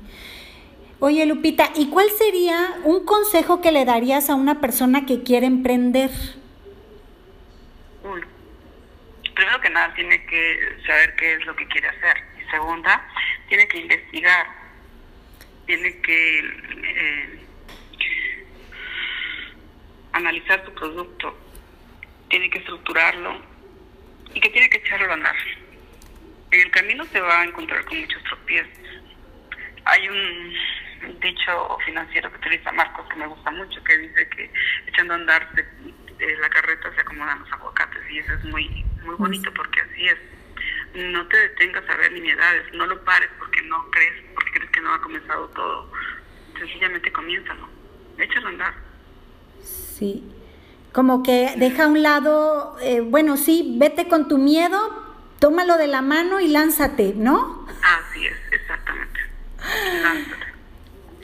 Oye, 0.99 1.27
Lupita, 1.27 1.71
¿y 1.75 1.91
cuál 1.91 2.09
sería 2.11 2.71
un 2.85 3.05
consejo 3.05 3.61
que 3.61 3.71
le 3.71 3.85
darías 3.85 4.31
a 4.31 4.35
una 4.35 4.63
persona 4.63 5.05
que 5.05 5.23
quiere 5.23 5.47
emprender? 5.47 6.11
Primero 9.35 9.61
que 9.61 9.69
nada, 9.69 9.93
tiene 9.95 10.25
que 10.25 10.79
saber 10.87 11.15
qué 11.17 11.35
es 11.35 11.45
lo 11.45 11.55
que 11.55 11.67
quiere 11.69 11.89
hacer. 11.89 12.17
Y 12.41 12.51
segunda, 12.51 13.07
tiene 13.51 13.69
que 13.69 13.81
investigar. 13.81 14.47
Tiene 15.67 16.01
que 16.01 16.39
eh, 16.39 17.41
analizar 20.13 20.65
su 20.65 20.73
producto. 20.73 21.37
Tiene 22.29 22.51
que 22.51 22.59
estructurarlo 22.59 23.41
y 24.35 24.41
que 24.41 24.51
tiene 24.51 24.69
que 24.69 24.79
echarlo 24.79 25.11
a 25.11 25.15
andar 25.15 25.37
en 26.51 26.61
el 26.61 26.71
camino 26.71 27.05
se 27.07 27.21
va 27.21 27.41
a 27.41 27.45
encontrar 27.45 27.85
con 27.85 28.01
muchos 28.01 28.23
tropiezos. 28.25 28.79
Hay 29.85 30.09
un 30.09 30.55
dicho 31.21 31.79
financiero 31.85 32.31
que 32.31 32.39
utiliza 32.39 32.73
Marcos 32.73 33.07
que 33.09 33.17
me 33.17 33.27
gusta 33.27 33.51
mucho, 33.51 33.83
que 33.85 33.99
dice 33.99 34.29
que 34.29 34.51
echando 34.87 35.15
a 35.15 35.17
andar 35.17 35.53
de, 35.53 35.67
la 36.41 36.49
carreta 36.49 36.93
se 36.95 37.01
acomodan 37.01 37.41
los 37.41 37.53
aguacates 37.53 38.11
y 38.11 38.19
eso 38.19 38.33
es 38.33 38.45
muy, 38.45 38.85
muy 39.03 39.15
bonito 39.17 39.53
porque 39.55 39.81
así 39.81 40.07
es. 40.07 40.19
No 40.95 41.27
te 41.29 41.37
detengas 41.37 41.89
a 41.91 41.97
ver 41.97 42.13
nimiedades, 42.13 42.73
no 42.73 42.87
lo 42.87 43.05
pares 43.05 43.29
porque 43.39 43.61
no 43.63 43.91
crees, 43.91 44.25
no 44.87 44.95
ha 44.95 45.03
comenzado 45.03 45.49
todo. 45.49 45.91
Sencillamente 46.59 47.13
comiénzalo, 47.13 47.69
échalo 48.19 48.47
a 48.47 48.51
andar. 48.51 48.75
Sí, 49.61 50.25
como 50.93 51.23
que 51.23 51.55
deja 51.59 51.85
a 51.85 51.89
un 51.89 52.03
lado, 52.03 52.77
eh, 52.81 53.01
bueno, 53.01 53.37
sí, 53.37 53.75
vete 53.79 54.09
con 54.09 54.29
tu 54.29 54.39
miedo, 54.39 54.79
tómalo 55.39 55.77
de 55.77 55.89
la 55.89 56.03
mano 56.03 56.41
y 56.41 56.49
lánzate, 56.49 57.13
¿no? 57.15 57.67
Así 57.83 58.27
es, 58.27 58.37
exactamente. 58.53 59.21
Lánzate. 60.03 60.47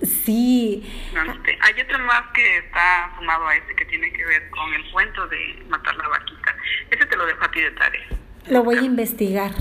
Sí. 0.03 1.11
Lánzate. 1.15 1.59
Hay 1.61 1.81
otro 1.81 1.99
más 2.01 2.23
que 2.35 2.59
está 2.59 3.15
sumado 3.17 3.47
a 3.47 3.57
ese 3.57 3.75
que 3.77 3.85
tiene 3.85 4.13
que 4.13 4.25
ver 4.25 4.51
con 4.51 4.75
el 4.75 4.91
cuento 4.91 5.27
de 5.29 5.65
matar 5.69 5.95
la 5.97 6.09
vaquita. 6.09 6.57
Ese 6.91 7.07
te 7.07 7.17
lo 7.17 7.25
dejo 7.25 7.45
a 7.45 7.51
ti 7.51 7.61
de 7.61 7.71
tarea. 7.71 8.09
Lo 8.49 8.65
voy 8.65 8.79
a 8.79 8.83
investigar. 8.83 9.53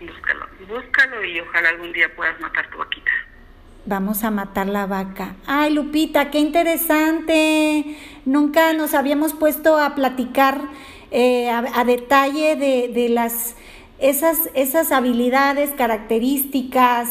Búscalo, 0.00 0.46
búscalo 0.68 1.24
y 1.24 1.40
ojalá 1.40 1.70
algún 1.70 1.92
día 1.92 2.14
puedas 2.14 2.38
matar 2.40 2.70
tu 2.70 2.78
vaquita. 2.78 3.01
Vamos 3.84 4.22
a 4.22 4.30
matar 4.30 4.68
la 4.68 4.86
vaca. 4.86 5.34
Ay, 5.44 5.72
Lupita, 5.72 6.30
qué 6.30 6.38
interesante. 6.38 7.96
Nunca 8.24 8.72
nos 8.74 8.94
habíamos 8.94 9.34
puesto 9.34 9.76
a 9.76 9.96
platicar 9.96 10.60
eh, 11.10 11.50
a, 11.50 11.84
detalle 11.84 12.54
de, 12.54 12.88
de 12.88 13.08
las 13.08 13.56
esas, 13.98 14.50
esas 14.54 14.92
habilidades, 14.92 15.70
características, 15.70 17.08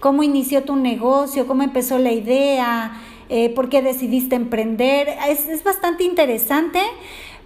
cómo 0.00 0.22
inició 0.22 0.62
tu 0.64 0.76
negocio, 0.76 1.46
cómo 1.46 1.62
empezó 1.62 1.98
la 1.98 2.12
idea, 2.12 3.00
eh, 3.28 3.50
por 3.50 3.68
qué 3.68 3.82
decidiste 3.82 4.36
emprender. 4.36 5.08
Es, 5.28 5.48
es 5.48 5.62
bastante 5.62 6.04
interesante 6.04 6.80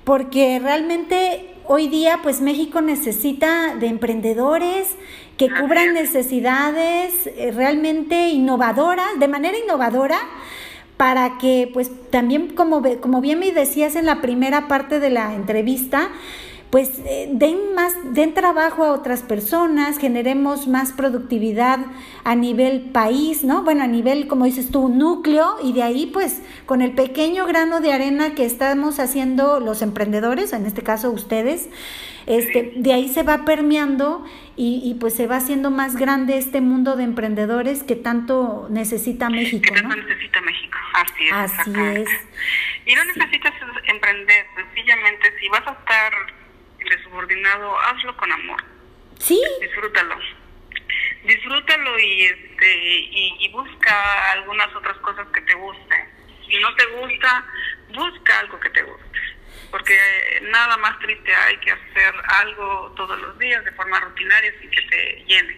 porque 0.05 0.59
realmente 0.59 1.55
hoy 1.67 1.89
día 1.89 2.21
pues 2.23 2.41
México 2.41 2.81
necesita 2.81 3.75
de 3.77 3.87
emprendedores 3.87 4.97
que 5.39 5.49
cubran 5.49 5.95
necesidades 5.95 7.29
eh, 7.29 7.53
realmente 7.55 8.29
innovadoras, 8.29 9.07
de 9.19 9.29
manera 9.29 9.57
innovadora, 9.57 10.19
para 10.97 11.39
que 11.39 11.71
pues 11.73 11.91
también 12.11 12.49
como, 12.49 12.83
como 13.01 13.21
bien 13.21 13.39
me 13.39 13.53
decías 13.53 13.95
en 13.95 14.05
la 14.05 14.21
primera 14.21 14.67
parte 14.67 14.99
de 14.99 15.11
la 15.11 15.35
entrevista, 15.35 16.11
pues 16.71 17.01
eh, 17.07 17.29
den 17.33 17.75
más, 17.75 17.95
den 18.15 18.35
trabajo 18.35 18.85
a 18.85 18.93
otras 18.93 19.23
personas, 19.23 19.99
generemos 19.99 20.67
más 20.67 20.93
productividad 20.93 21.79
a 22.25 22.35
nivel 22.35 22.91
país, 22.93 23.43
¿no? 23.43 23.63
Bueno, 23.63 23.85
a 23.85 23.87
nivel, 23.87 24.27
como 24.29 24.45
dices 24.45 24.71
tú, 24.71 24.89
núcleo, 24.89 25.57
y 25.63 25.73
de 25.73 25.83
ahí, 25.83 26.07
pues, 26.07 26.43
con 26.67 26.83
el 26.83 26.93
pequeño 26.93 27.47
grano 27.47 27.81
de 27.81 27.93
arena 27.93 28.35
que 28.35 28.45
estamos 28.45 29.01
haciendo 29.01 29.61
los 29.61 29.81
emprendedores, 29.81 30.53
en 30.53 30.67
este 30.67 30.83
caso 30.83 31.11
ustedes, 31.11 31.71
este, 32.27 32.75
de 32.77 32.93
ahí 32.93 33.09
se 33.09 33.23
va 33.23 33.47
permeando 33.47 34.23
y, 34.55 34.83
y, 34.85 34.95
pues 34.95 35.15
se 35.15 35.27
va 35.27 35.37
haciendo 35.37 35.71
más 35.71 35.97
grande 35.97 36.37
este 36.37 36.61
mundo 36.61 36.97
de 36.97 37.05
emprendedores 37.05 37.83
que 37.83 37.97
tanto 37.97 38.67
necesita 38.69 39.31
México. 39.31 39.73
Que 39.73 39.81
tanto 39.81 39.97
necesita 39.97 40.43
México, 40.43 40.77
así 40.93 41.25
es. 41.27 41.33
Así 41.33 41.71
es. 41.71 42.09
Y 42.85 42.95
no 42.95 43.05
necesitas 43.07 43.55
emprender, 43.85 44.47
sencillamente 44.55 45.33
si 45.41 45.49
vas 45.49 45.67
a 45.67 45.71
estar 45.71 46.13
de 46.79 47.03
subordinado, 47.03 47.79
hazlo 47.81 48.17
con 48.17 48.33
amor. 48.33 48.63
Sí. 49.19 49.41
Disfrútalo. 49.61 50.17
Disfrútalo 51.25 51.99
y 51.99 52.23
este 52.23 52.77
y, 52.77 53.37
y 53.41 53.49
busca 53.51 54.33
algunas 54.33 54.75
otras 54.75 54.97
cosas 54.99 55.27
que 55.29 55.41
te 55.43 55.55
gusten. 55.55 56.09
Si 56.47 56.59
no 56.59 56.75
te 56.77 56.87
gusta, 56.87 57.45
busca 57.95 58.39
algo 58.41 58.59
que 58.61 58.71
te 58.71 58.83
guste 58.83 59.09
porque 59.71 59.95
nada 60.51 60.77
más 60.79 60.99
triste 60.99 61.35
hay 61.35 61.57
que 61.59 61.73
hacer 61.73 62.15
algo 62.41 62.93
todos 62.97 63.19
los 63.21 63.39
días 63.39 63.65
de 63.65 63.73
forma 63.73 64.01
rutinaria 64.01 64.53
sin 64.61 64.71
que 64.71 64.83
te 64.83 65.25
llene. 65.27 65.57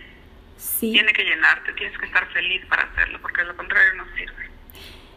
Sí. 0.56 0.92
Tiene 0.92 1.12
que 1.12 1.24
llenarte, 1.24 1.72
tienes 1.72 1.96
que 1.98 2.06
estar 2.06 2.30
feliz 2.32 2.64
para 2.66 2.82
hacerlo, 2.82 3.18
porque 3.22 3.42
de 3.42 3.48
lo 3.48 3.56
contrario 3.56 3.94
no 3.94 4.04
sirve. 4.16 4.50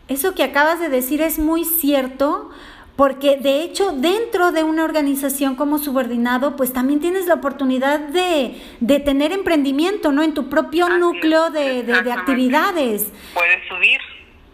Eso 0.08 0.36
que 0.36 0.44
acabas 0.44 0.80
de 0.80 0.90
decir 0.90 1.22
es 1.22 1.40
muy 1.40 1.66
cierto, 1.66 2.52
porque 2.96 3.38
de 3.38 3.64
hecho 3.64 3.92
dentro 3.92 4.52
de 4.52 4.64
una 4.64 4.84
organización 4.84 5.56
como 5.56 5.80
subordinado, 5.80 6.56
pues 6.56 6.74
también 6.74 7.00
tienes 7.00 7.26
la 7.26 7.36
oportunidad 7.36 8.00
de, 8.00 8.56
de 8.80 9.00
tener 9.00 9.32
emprendimiento, 9.32 10.12
¿no? 10.12 10.22
En 10.22 10.34
tu 10.34 10.50
propio 10.50 10.86
Así 10.86 11.00
núcleo 11.00 11.50
de, 11.50 11.84
de, 11.84 12.12
actividades. 12.12 13.12
Puedes 13.34 13.68
subir, 13.68 14.00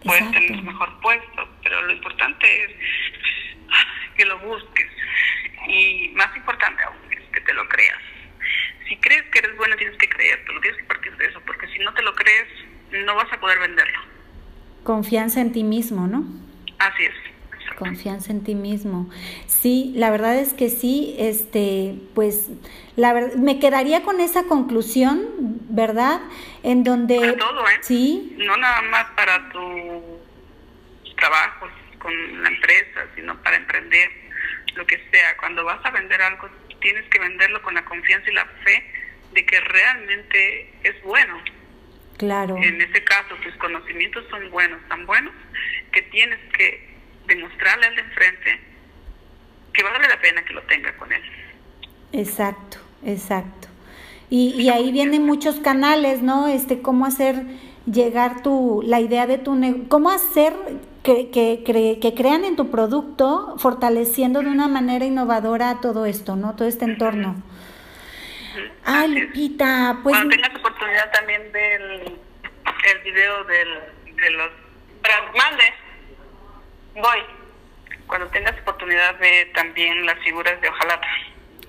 puedes 0.03 0.21
Exacto. 0.21 0.47
tener 0.47 0.63
mejor 0.63 1.01
puesto, 1.01 1.49
pero 1.63 1.81
lo 1.85 1.93
importante 1.93 2.63
es 2.63 2.71
que 4.15 4.25
lo 4.25 4.39
busques. 4.39 4.87
Y 5.67 6.11
más 6.15 6.35
importante 6.35 6.81
aún 6.83 6.97
es 7.11 7.29
que 7.33 7.41
te 7.41 7.53
lo 7.53 7.67
creas. 7.67 7.99
Si 8.87 8.95
crees 8.97 9.23
que 9.31 9.39
eres 9.39 9.55
bueno, 9.57 9.75
tienes 9.75 9.97
que 9.97 10.09
creértelo, 10.09 10.61
tienes 10.61 10.79
que 10.79 10.85
partir 10.85 11.15
de 11.17 11.25
eso, 11.25 11.41
porque 11.45 11.67
si 11.67 11.79
no 11.79 11.93
te 11.93 12.01
lo 12.01 12.15
crees, 12.15 12.47
no 13.05 13.15
vas 13.15 13.31
a 13.31 13.39
poder 13.39 13.59
venderlo. 13.59 13.99
Confianza 14.83 15.41
en 15.41 15.51
ti 15.51 15.63
mismo, 15.63 16.07
¿no? 16.07 16.48
Confianza 17.79 18.31
en 18.31 18.43
ti 18.43 18.55
mismo. 18.55 19.09
Sí, 19.47 19.93
la 19.95 20.11
verdad 20.11 20.37
es 20.37 20.53
que 20.53 20.69
sí, 20.69 21.15
este, 21.17 21.95
pues, 22.13 22.49
la 22.95 23.13
verdad, 23.13 23.35
me 23.35 23.57
quedaría 23.59 24.03
con 24.03 24.19
esa 24.19 24.43
conclusión, 24.43 25.25
¿verdad? 25.69 26.19
En 26.63 26.83
donde, 26.83 27.17
Para 27.19 27.37
todo, 27.37 27.61
¿eh? 27.69 27.79
sí, 27.81 28.35
No 28.37 28.57
nada 28.57 28.81
más 28.83 29.05
para 29.15 29.49
tus 29.49 31.15
trabajos 31.17 31.71
con 31.99 32.43
la 32.43 32.49
empresa, 32.49 33.07
sino 33.15 33.41
para 33.41 33.57
emprender, 33.57 34.09
lo 34.75 34.85
que 34.85 34.97
sea. 35.11 35.35
Cuando 35.37 35.63
vas 35.65 35.83
a 35.85 35.89
vender 35.91 36.21
algo, 36.21 36.49
tienes 36.81 37.05
que 37.09 37.19
venderlo 37.19 37.61
con 37.61 37.73
la 37.73 37.83
confianza 37.85 38.29
y 38.29 38.33
la 38.33 38.45
fe 38.63 38.83
de 39.33 39.45
que 39.45 39.59
realmente 39.59 40.73
es 40.83 41.01
bueno. 41.03 41.37
claro, 42.17 42.57
En 42.57 42.81
ese 42.81 43.03
caso, 43.03 43.35
tus 43.43 43.53
conocimientos 43.55 44.25
son 44.29 44.49
buenos, 44.51 44.79
tan 44.89 45.05
buenos, 45.05 45.33
que 45.91 46.01
tienes 46.03 46.39
que 46.57 46.87
demostrarle 47.29 47.85
al 47.85 47.95
de 47.95 48.01
enfrente 48.01 48.59
que 49.73 49.83
vale 49.83 50.07
la 50.07 50.19
pena 50.19 50.43
que 50.43 50.53
lo 50.53 50.61
tenga 50.63 50.95
con 50.97 51.11
él. 51.13 51.21
exacto, 52.11 52.77
exacto. 53.05 53.67
Y, 54.29 54.49
y 54.61 54.69
ahí 54.69 54.91
vienen 54.91 55.25
muchos 55.25 55.55
canales, 55.59 56.21
¿no? 56.21 56.47
Este, 56.47 56.81
cómo 56.81 57.05
hacer 57.05 57.35
llegar 57.85 58.43
tu, 58.43 58.83
la 58.85 58.99
idea 58.99 59.25
de 59.25 59.37
tu 59.39 59.55
negocio, 59.55 59.87
cómo 59.89 60.11
hacer 60.11 60.53
que, 61.03 61.31
que, 61.31 61.63
cre- 61.63 61.99
que 61.99 62.13
crean 62.13 62.43
en 62.45 62.55
tu 62.55 62.69
producto, 62.69 63.55
fortaleciendo 63.57 64.41
de 64.41 64.49
una 64.49 64.67
manera 64.67 65.05
innovadora 65.05 65.79
todo 65.81 66.05
esto, 66.05 66.35
¿no? 66.35 66.55
Todo 66.55 66.67
este 66.67 66.85
entorno. 66.85 67.41
Ay. 68.85 69.07
Lupita, 69.19 69.99
pues 70.03 70.15
Cuando 70.15 70.35
tengas 70.35 70.55
oportunidad 70.59 71.11
también 71.11 71.51
del 71.51 72.17
el 72.91 72.99
video 73.03 73.43
del, 73.45 73.67
de 74.15 74.29
los... 74.31 74.51
Mande. 75.35 75.63
Voy. 77.01 77.19
Cuando 78.07 78.27
tengas 78.27 78.59
oportunidad 78.61 79.17
de 79.19 79.45
también 79.53 80.05
las 80.05 80.17
figuras 80.19 80.59
de 80.61 80.67
hojalata. 80.69 81.07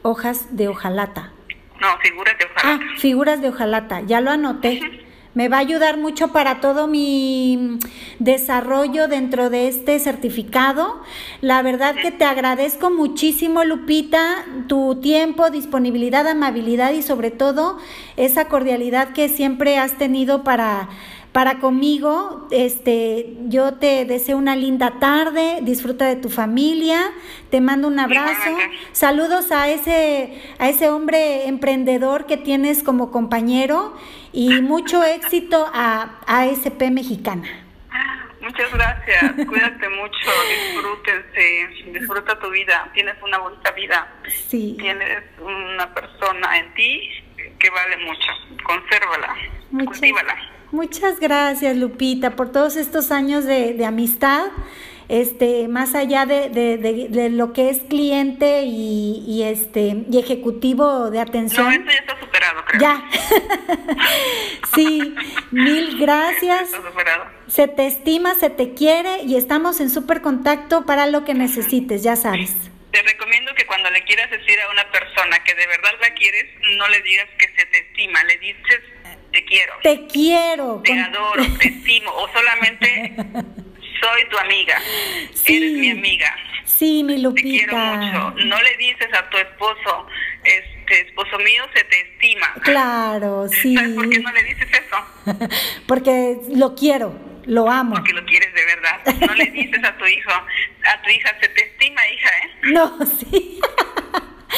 hojas 0.02 0.56
de 0.56 0.68
hojalata. 0.68 1.32
No, 1.80 1.98
figuras 1.98 2.36
de 2.38 2.44
Ah, 2.44 2.48
hojalata. 2.76 2.84
figuras 2.98 3.40
de 3.42 3.48
hojalata, 3.48 4.00
ya 4.00 4.20
lo 4.20 4.30
anoté. 4.30 5.06
Me 5.32 5.48
va 5.48 5.58
a 5.58 5.60
ayudar 5.60 5.96
mucho 5.96 6.32
para 6.32 6.60
todo 6.60 6.88
mi 6.88 7.78
desarrollo 8.18 9.06
dentro 9.06 9.48
de 9.48 9.68
este 9.68 9.98
certificado. 10.00 11.02
La 11.40 11.62
verdad 11.62 11.94
que 11.94 12.10
te 12.10 12.24
agradezco 12.24 12.90
muchísimo, 12.90 13.62
Lupita, 13.62 14.44
tu 14.66 14.98
tiempo, 15.00 15.50
disponibilidad, 15.50 16.26
amabilidad 16.26 16.90
y 16.92 17.02
sobre 17.02 17.30
todo 17.30 17.78
esa 18.16 18.46
cordialidad 18.48 19.12
que 19.12 19.28
siempre 19.28 19.78
has 19.78 19.96
tenido 19.98 20.42
para 20.42 20.88
para 21.32 21.58
conmigo. 21.58 22.48
Este, 22.50 23.34
yo 23.46 23.74
te 23.74 24.04
deseo 24.04 24.36
una 24.36 24.56
linda 24.56 24.98
tarde, 24.98 25.60
disfruta 25.62 26.06
de 26.06 26.16
tu 26.16 26.28
familia, 26.28 27.12
te 27.50 27.60
mando 27.60 27.88
un 27.88 27.98
abrazo. 27.98 28.56
Saludos 28.92 29.52
a 29.52 29.68
ese 29.68 30.40
a 30.58 30.68
ese 30.68 30.90
hombre 30.90 31.46
emprendedor 31.46 32.26
que 32.26 32.36
tienes 32.36 32.82
como 32.82 33.10
compañero 33.10 33.96
y 34.32 34.60
mucho 34.60 35.04
éxito 35.04 35.68
a 35.72 36.20
ASP 36.26 36.90
Mexicana. 36.90 37.66
Muchas 38.40 38.72
gracias. 38.72 39.46
Cuídate 39.46 39.88
mucho. 39.90 40.30
Disfrútense. 40.72 41.68
Disfruta 41.92 42.38
tu 42.38 42.50
vida. 42.50 42.90
Tienes 42.94 43.14
una 43.22 43.38
bonita 43.38 43.70
vida. 43.72 44.08
Sí. 44.28 44.76
Tienes 44.80 45.22
una 45.38 45.92
persona 45.94 46.58
en 46.58 46.74
ti 46.74 47.10
que 47.58 47.70
vale 47.70 47.98
mucho. 47.98 48.32
Consérvala. 48.64 49.36
Muchas, 49.70 49.98
Cultívala. 49.98 50.59
Muchas 50.72 51.20
gracias, 51.20 51.76
Lupita, 51.76 52.36
por 52.36 52.52
todos 52.52 52.76
estos 52.76 53.10
años 53.10 53.44
de, 53.44 53.74
de 53.74 53.84
amistad. 53.84 54.46
Este, 55.08 55.66
más 55.66 55.96
allá 55.96 56.24
de, 56.24 56.50
de, 56.50 56.76
de, 56.76 57.08
de 57.08 57.30
lo 57.30 57.52
que 57.52 57.68
es 57.68 57.78
cliente 57.80 58.62
y, 58.62 59.24
y 59.26 59.42
este 59.42 60.04
y 60.08 60.18
ejecutivo 60.20 61.10
de 61.10 61.18
atención. 61.18 61.66
No, 61.66 61.72
esto 61.72 61.90
ya 61.90 61.98
está 61.98 62.20
superado, 62.20 62.64
creo. 62.64 62.80
Ya. 62.80 63.04
sí, 64.76 65.12
mil 65.50 65.98
gracias. 65.98 66.72
Está 66.72 66.88
superado. 66.88 67.24
Se 67.48 67.66
te 67.66 67.88
estima, 67.88 68.36
se 68.36 68.50
te 68.50 68.74
quiere 68.74 69.24
y 69.24 69.34
estamos 69.34 69.80
en 69.80 69.90
súper 69.90 70.20
contacto 70.22 70.86
para 70.86 71.08
lo 71.08 71.24
que 71.24 71.34
necesites, 71.34 72.04
ya 72.04 72.14
sabes. 72.14 72.54
Te 72.92 73.02
recomiendo 73.02 73.52
que 73.56 73.66
cuando 73.66 73.90
le 73.90 74.04
quieras 74.04 74.30
decir 74.30 74.60
a 74.60 74.70
una 74.70 74.88
persona 74.92 75.42
que 75.42 75.56
de 75.56 75.66
verdad 75.66 75.90
la 76.00 76.14
quieres, 76.14 76.46
no 76.78 76.86
le 76.86 77.02
digas 77.02 77.26
que 77.36 77.48
se 77.48 77.66
te 77.66 77.78
estima, 77.78 78.22
le 78.22 78.38
dices 78.38 78.80
te 79.32 79.44
quiero, 79.44 79.72
Te 79.82 80.06
quiero. 80.06 80.80
te 80.84 80.90
con- 80.90 80.98
adoro, 81.00 81.44
te 81.58 81.68
estimo, 81.68 82.10
o 82.12 82.28
solamente 82.32 83.14
soy 84.00 84.24
tu 84.30 84.38
amiga, 84.38 84.80
Sí. 85.34 85.56
eres 85.56 85.72
mi 85.72 85.90
amiga, 85.90 86.34
Sí, 86.64 87.02
mi 87.04 87.14
te 87.22 87.42
quiero 87.42 87.72
Lupita. 87.72 87.94
mucho. 87.96 88.30
No 88.46 88.62
le 88.62 88.76
dices 88.78 89.08
a 89.12 89.28
tu 89.28 89.36
esposo, 89.36 90.06
este 90.44 91.00
esposo 91.02 91.36
mío 91.38 91.62
se 91.74 91.84
te 91.84 92.00
estima. 92.00 92.54
Claro, 92.62 93.48
sí. 93.48 93.76
¿Sabes 93.76 93.92
por 93.94 94.08
qué 94.08 94.18
no 94.20 94.32
le 94.32 94.42
dices 94.44 94.68
eso? 94.72 95.48
Porque 95.86 96.38
lo 96.54 96.74
quiero, 96.74 97.14
lo 97.44 97.68
amo. 97.70 97.96
Porque 97.96 98.14
lo 98.14 98.24
quieres 98.24 98.54
de 98.54 98.64
verdad. 98.64 98.98
No 99.26 99.34
le 99.34 99.46
dices 99.50 99.82
a 99.84 99.96
tu 99.98 100.06
hijo, 100.06 100.30
a 100.30 101.02
tu 101.02 101.10
hija, 101.10 101.36
se 101.40 101.48
te 101.48 101.64
estima, 101.66 102.00
hija, 102.08 102.28
¿eh? 102.38 102.50
No, 102.72 102.98
sí. 103.04 103.60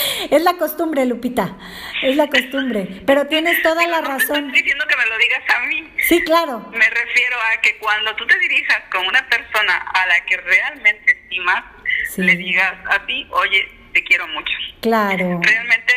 Es 0.31 0.43
la 0.43 0.55
costumbre, 0.55 1.05
Lupita. 1.07 1.57
Es 2.03 2.17
la 2.17 2.29
costumbre. 2.29 3.03
Pero 3.07 3.27
tienes 3.27 3.63
toda 3.63 3.87
la 3.87 4.01
no 4.01 4.07
te 4.07 4.09
razón. 4.13 4.47
estoy 4.47 4.63
diciendo 4.63 4.85
que 4.89 4.97
me 4.97 5.07
lo 5.07 5.19
digas 5.19 5.43
a 5.57 5.61
mí. 5.67 5.91
Sí, 6.09 6.23
claro. 6.25 6.69
Me 6.73 6.89
refiero 6.91 7.37
a 7.53 7.61
que 7.61 7.77
cuando 7.79 8.15
tú 8.17 8.27
te 8.27 8.39
dirijas 8.39 8.83
con 8.91 9.07
una 9.07 9.27
persona 9.29 9.77
a 9.77 10.07
la 10.07 10.25
que 10.25 10.37
realmente 10.39 11.13
estimas, 11.13 11.65
Sí. 12.11 12.23
le 12.23 12.37
digas 12.37 12.75
a 12.91 13.05
ti, 13.07 13.27
oye, 13.31 13.69
te 13.93 14.03
quiero 14.05 14.27
mucho. 14.29 14.53
Claro. 14.81 15.41
Realmente 15.43 15.95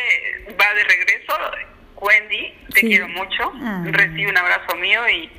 va 0.60 0.74
de 0.74 0.84
regreso, 0.84 1.34
Wendy, 1.96 2.54
te 2.74 2.80
Sí. 2.80 2.86
quiero 2.88 3.08
mucho, 3.08 3.52
Ah. 3.62 3.82
recibe 3.86 4.28
un 4.30 4.36
abrazo 4.36 4.76
mío 4.76 5.08
y, 5.08 5.30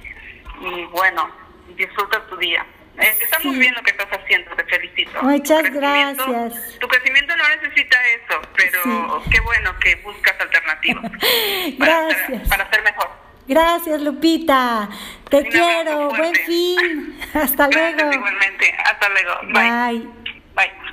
y 0.62 0.86
bueno, 0.92 1.30
disfruta 1.76 2.26
tu 2.28 2.38
día. 2.38 2.66
Eh, 3.00 3.18
Está 3.22 3.40
muy 3.40 3.54
Sí. 3.54 3.60
bien 3.60 3.74
lo 3.76 3.82
que 3.84 3.92
estás 3.92 4.08
haciendo, 4.12 4.56
te 4.56 4.64
felicito. 4.66 5.22
Muchas 5.24 5.64
Tu 5.64 5.72
gracias. 5.80 6.80
Tu 6.80 6.88
crecimiento 6.88 7.36
no 7.36 7.44
necesita 7.50 7.98
eso, 8.10 8.42
pero 8.56 9.24
qué 9.32 9.40
bueno 9.42 9.78
que 9.80 9.96
buscas 9.98 10.36
alternativas 10.40 11.04
para, 11.80 12.10
ser, 12.10 12.18
Gracias. 12.18 12.50
para 12.50 12.70
ser 12.72 12.84
mejor. 12.84 13.10
Gracias, 13.48 14.02
Lupita. 14.02 14.90
Te 15.30 15.38
Un 15.38 15.44
quiero. 15.46 16.10
Buen 16.10 16.36
fin. 16.36 17.20
Hasta 17.34 17.68
Gracias 17.68 17.94
luego. 17.96 18.14
igualmente. 18.14 18.76
Hasta 18.84 19.10
luego. 19.10 19.34
Bye. 19.54 19.72
Bye. 19.72 20.08
Bye. 20.56 20.87